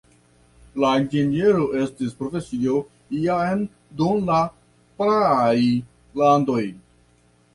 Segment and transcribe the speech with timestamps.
[0.83, 2.77] La inĝeniero estis profesio
[3.25, 3.61] jam
[3.99, 4.39] dum la
[5.01, 5.59] praaj
[6.23, 6.63] landoj.